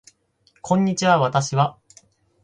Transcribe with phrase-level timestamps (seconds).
[0.63, 1.77] こんにちは私は